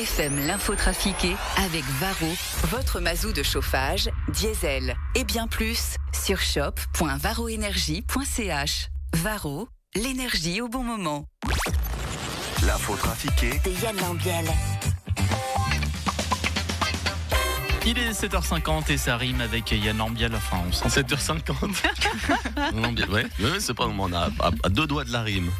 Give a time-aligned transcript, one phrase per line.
[0.00, 2.34] LFM l'info trafiquée avec Varro,
[2.68, 8.88] votre mazou de chauffage, diesel et bien plus sur shop.varroénergie.ch.
[9.14, 11.26] Varro, l'énergie au bon moment.
[12.64, 14.46] L'info trafiquée de Yann Lambiel.
[17.84, 20.34] Il est 7h50 et ça rime avec Yann Lambiel.
[20.34, 22.72] Enfin, on sent 7h50.
[22.80, 23.26] Lambiel, ouais.
[23.40, 25.50] ouais c'est pas, on a à, à deux doigts de la rime.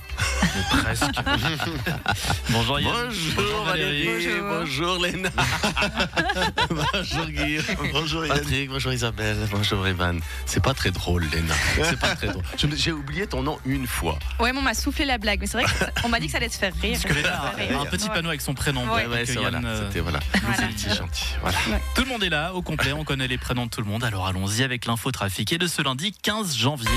[0.82, 1.04] Presque.
[2.50, 3.08] Bonjour Yann.
[3.36, 4.48] Bonjour Valérie, Bonjour.
[4.48, 5.30] bonjour Léna.
[6.70, 7.58] bonjour Guy,
[7.92, 10.20] bonjour Patrick, bonjour Isabelle, bonjour Evan.
[10.46, 11.54] C'est pas très drôle Léna,
[11.84, 12.42] c'est pas très drôle.
[12.56, 14.18] Je me- J'ai oublié ton nom une fois.
[14.38, 15.66] Ouais, mais on m'a soufflé la blague, mais c'est vrai
[16.02, 16.98] qu'on m'a dit que ça allait te faire rire.
[17.00, 17.80] Parce que Léna Ça a fait rire.
[17.80, 18.82] un petit panneau avec son prénom.
[18.92, 19.04] Ouais.
[19.04, 20.20] pour Ouais, que c'est Yann, voilà, euh, c'était voilà.
[20.42, 20.56] Voilà.
[20.56, 21.24] C'est petit gentil.
[21.42, 21.58] Voilà.
[21.94, 24.04] Tout le monde est là, au complet, on connaît les prénoms de tout le monde,
[24.04, 26.88] alors allons-y avec l'info trafiquée de ce lundi 15 janvier.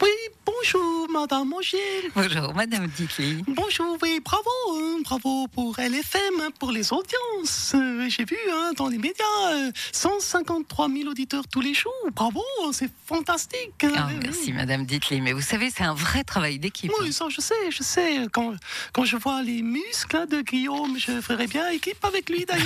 [0.00, 0.08] Oui,
[0.46, 1.80] bonjour Madame Mogiel.
[2.14, 3.42] Bonjour, Madame Ditli.
[3.46, 7.72] Bonjour, oui, bravo, hein, bravo pour LFM, pour les audiences.
[7.74, 11.92] Euh, J'ai vu hein, dans les médias, euh, 153 000 auditeurs tous les jours.
[12.14, 13.84] Bravo, hein, c'est fantastique.
[13.96, 15.20] Ah, merci, Madame Ditli.
[15.20, 16.90] Mais vous savez, c'est un vrai travail d'équipe.
[17.00, 18.26] Oui, ça, je sais, je sais.
[18.32, 18.54] Quand,
[18.92, 22.64] quand je vois les muscles de Guillaume, je ferais bien équipe avec lui d'ailleurs.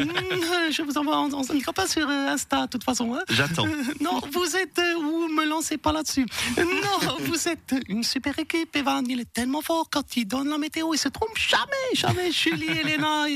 [0.00, 0.10] Hum,
[0.70, 3.14] je vous envoie, on on n'ira pas sur euh, Insta, de toute façon.
[3.14, 3.22] hein.
[3.30, 3.66] J'attends.
[3.66, 4.78] Euh, non, vous êtes.
[4.78, 6.26] euh, Ou me lancez pas là-dessus.
[6.58, 7.47] Euh, Non, vous êtes
[7.88, 8.74] une super équipe.
[8.76, 10.92] Evan, il est tellement fort quand il donne la météo.
[10.94, 12.30] Il se trompe jamais, jamais.
[12.38, 13.26] Julie, Elena,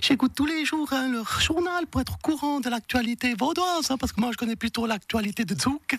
[0.00, 3.96] j'écoute tous les jours hein, leur journal pour être au courant de l'actualité vaudoise, hein,
[3.98, 5.96] parce que moi, je connais plutôt l'actualité de Zouk.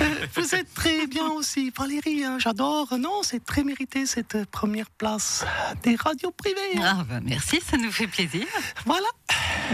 [0.00, 2.24] Euh, vous êtes très bien aussi, Valérie.
[2.24, 2.96] hein, J'adore.
[2.98, 5.44] Non, c'est très mérité cette première place
[5.82, 6.78] des radios privées.
[6.82, 8.46] Ah, bah, merci, ça nous fait plaisir.
[8.84, 9.06] Voilà,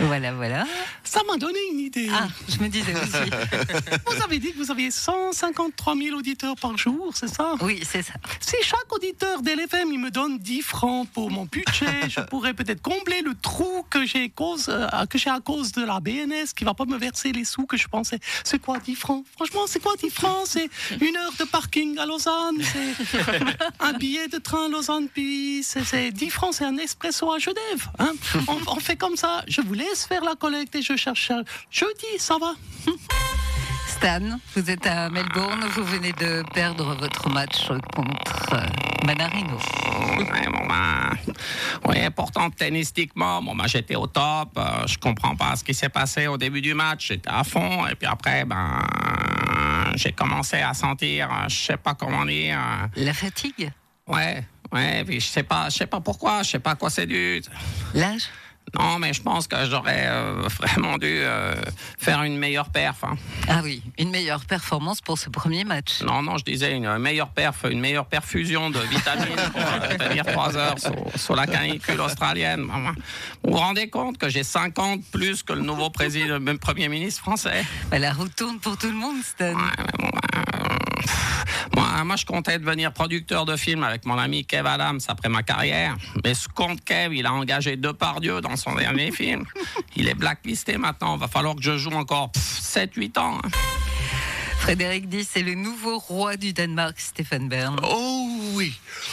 [0.02, 0.64] Voilà, voilà.
[1.04, 2.08] ça m'a donné une idée.
[2.12, 3.30] Ah, je me disais aussi.
[4.06, 7.54] Vous avez dit que vous aviez 153 000 auditeurs par jour, c'est ça?
[7.60, 8.14] Oui, c'est ça.
[8.40, 12.82] Si chaque auditeur d'LFM il me donne 10 francs pour mon budget, je pourrais peut-être
[12.82, 16.64] combler le trou que j'ai cause, euh, que j'ai à cause de la BNS qui
[16.64, 18.18] va pas me verser les sous que je pensais.
[18.44, 19.24] C'est quoi 10 francs?
[19.36, 20.46] Franchement, c'est quoi 10 francs?
[20.46, 20.68] C'est
[21.00, 23.40] une heure de parking à Lausanne, c'est
[23.80, 27.38] un billet de train à Lausanne, puis c'est c'est 10 francs, c'est un espresso à
[27.38, 27.88] Genève.
[27.98, 28.12] hein?
[28.48, 31.42] on, on fait comme ça, je vous laisse faire la collecte et je cherche euh,
[31.70, 32.54] jeudi, ça va
[33.86, 34.20] Stan,
[34.56, 38.66] vous êtes à Melbourne, vous venez de perdre votre match contre euh,
[39.06, 39.58] Manarino.
[40.66, 41.10] Ben,
[41.86, 44.50] oui, pourtant, tennistiquement, bon, ben, j'étais au top.
[44.56, 47.08] euh, je comprends pas ce qui s'est passé au début du match.
[47.08, 47.86] J'étais à fond.
[47.86, 48.80] Et puis après, ben,
[49.96, 52.58] j'ai commencé à sentir, euh, je sais pas comment dire.
[52.96, 53.70] La fatigue?
[54.08, 56.90] Ouais, ouais, puis je sais pas, je sais pas pourquoi, je sais pas à quoi
[56.90, 57.42] c'est dû.
[57.94, 58.28] L'âge?
[58.78, 61.54] Non, mais je pense que j'aurais euh, vraiment dû euh,
[61.98, 63.04] faire une meilleure perf.
[63.04, 63.16] hein.
[63.48, 66.02] Ah oui, une meilleure performance pour ce premier match.
[66.02, 70.24] Non, non, je disais une meilleure perf, une meilleure perfusion de vitamines pour euh, tenir
[70.26, 72.62] trois heures sur, sur la canicule australienne.
[73.44, 77.20] Vous vous rendez compte que j'ai 50 plus que le nouveau président, même premier ministre
[77.20, 77.64] français?
[77.90, 79.54] Bah, la route tourne pour tout le monde, Stan.
[79.54, 80.10] Ouais, mais bon,
[81.94, 85.42] moi, moi, je comptais devenir producteur de films avec mon ami Kev Adams après ma
[85.42, 85.96] carrière.
[86.24, 89.44] Mais ce compte Kev, il a engagé Depardieu dans son dernier film.
[89.96, 91.16] Il est blacklisté maintenant.
[91.16, 93.38] Va falloir que je joue encore 7-8 ans.
[93.44, 93.48] hein.
[94.58, 97.78] Frédéric X est le nouveau roi du Danemark, Stéphane Bern.
[97.82, 98.72] Oh oui.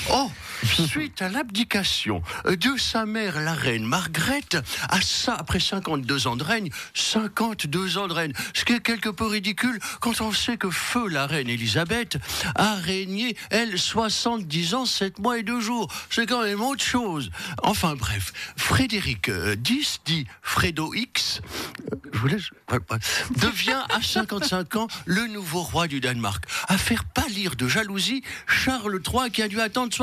[0.10, 0.32] Oh,
[0.66, 4.58] suite à l'abdication de sa mère, la reine Margrethe,
[5.28, 9.80] après 52 ans de règne, 52 ans de règne, ce qui est quelque peu ridicule
[10.00, 12.18] quand on sait que feu la reine Elisabeth
[12.56, 15.92] a régné, elle, 70 ans, 7 mois et 2 jours.
[16.10, 17.32] C'est quand même autre chose.
[17.64, 21.42] Enfin bref, Frédéric euh, X, dit Fredo X,
[22.24, 22.38] euh,
[23.38, 26.44] devient à 55 ans le nouveau roi du Danemark.
[26.68, 29.94] À faire pâlir de jalousie Charles III qui a dû attendre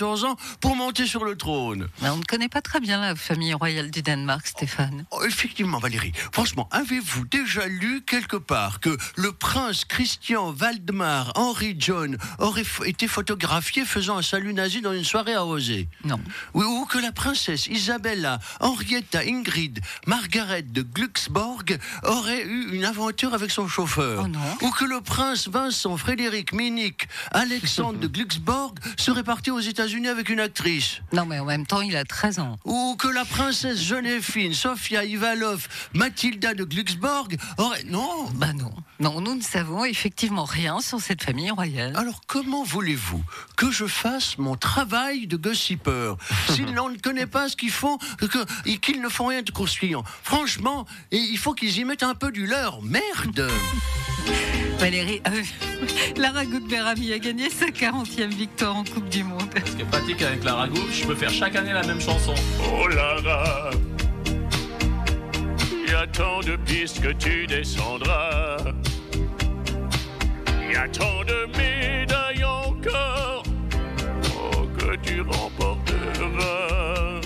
[0.00, 1.88] 74 ans pour monter sur le trône.
[2.00, 5.04] Mais on ne connaît pas très bien la famille royale du Danemark, Stéphane.
[5.10, 11.76] Oh, effectivement, Valérie, franchement, avez-vous déjà lu quelque part que le prince Christian Waldemar Henry
[11.78, 16.20] John aurait été photographié faisant un salut nazi dans une soirée arrosée Non.
[16.54, 23.34] Oui, ou que la princesse Isabella Henrietta Ingrid Margaret de Glucksborg aurait eu une aventure
[23.34, 24.22] avec son chauffeur.
[24.24, 24.38] Oh non.
[24.62, 30.28] Ou que le prince Vincent Frédéric Minic Alexandre de Glucksborg serait parti aux États-Unis avec
[30.28, 31.00] une actrice.
[31.12, 32.56] Non, mais en même temps, il a 13 ans.
[32.64, 37.82] Ou que la princesse Joséphine Sofia Ivalov Mathilda de Glucksborg aurait...
[37.84, 38.72] Non Bah non.
[39.00, 41.96] Non, nous ne savons effectivement rien sur cette famille royale.
[41.96, 43.22] Alors comment voulez-vous
[43.56, 46.16] que je fasse mon travail de gossipeur
[46.48, 47.98] s'ils n'en ne connaissent pas ce qu'ils font
[48.66, 50.04] et qu'ils ne font rien de croustillant?
[50.22, 52.80] Franchement, il faut qu'ils y mettent un peu du leur.
[52.82, 53.50] Merde
[54.78, 55.42] Valérie, euh,
[56.16, 58.28] Lara Goudberami a gagné sa 40e victoire.
[58.28, 59.50] victoire en Coupe du Monde.
[59.80, 62.34] Qui pratique avec la ragout, je peux faire chaque année la même chanson.
[62.70, 63.70] Oh Lara,
[65.72, 68.58] il y a tant de pistes que tu descendras.
[70.68, 73.42] Il y a tant de médailles encore
[74.52, 77.20] oh, que tu remporteras.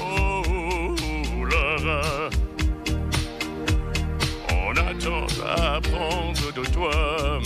[0.00, 2.30] Oh Lara,
[4.50, 7.38] on attend à apprendre de toi.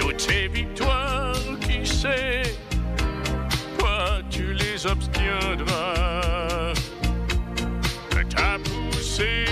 [0.00, 0.97] Toutes ces victoires,
[4.90, 6.74] obtiendras.
[8.30, 9.44] T'as poussé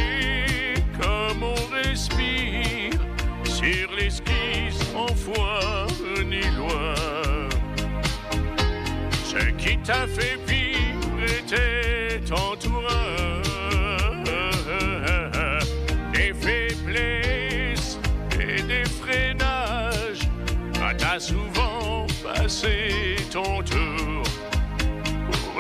[1.00, 3.00] comme on respire
[3.44, 5.86] sur les skis sans foi
[6.24, 6.94] ni loi.
[9.24, 13.46] Ce qui t'a fait vivre était entourage
[16.12, 17.98] des faiblesses
[18.40, 20.28] et des freinages.
[20.98, 24.25] T'as souvent passé ton tour.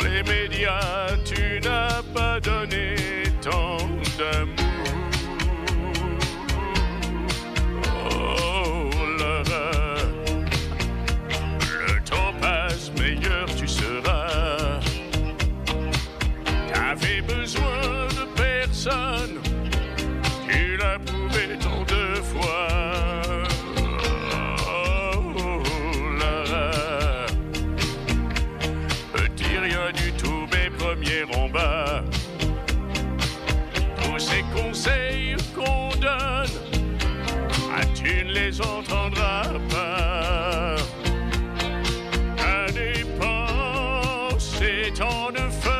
[0.08, 2.94] Les médias, tu n'as pas donné
[3.42, 3.78] tant
[4.16, 4.65] d'amour.
[31.06, 32.02] En.
[34.02, 36.46] Tous ces conseils qu'on donne,
[37.74, 40.76] ah, tu ne les entendras pas.
[42.38, 43.92] À dépenser
[44.96, 45.75] tant de force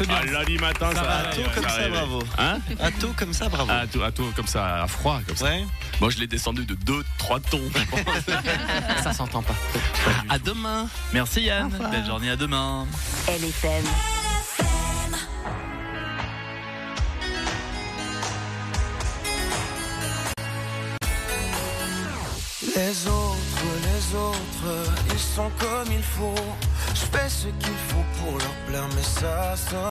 [0.00, 0.16] C'est bien.
[0.18, 1.18] Ah, lundi matin, ça, va, va.
[1.18, 2.22] à tout comme ça, bravo.
[2.38, 3.70] Hein À tout comme ça, bravo.
[3.70, 5.44] à tout, à tout comme ça, à froid, comme ça.
[5.44, 5.66] Ouais.
[6.00, 7.60] Moi, je l'ai descendu de 2-3 tons.
[7.74, 9.02] je pense.
[9.04, 9.52] Ça s'entend pas.
[10.30, 10.88] À demain.
[11.12, 11.68] Merci Yann.
[11.90, 12.86] Belle journée à demain.
[13.28, 13.84] LFM.
[22.74, 26.34] Les autres, les autres, ils sont comme il faut.
[26.94, 29.88] Je fais ce qu'il faut pour leur plaire, mais ça, ça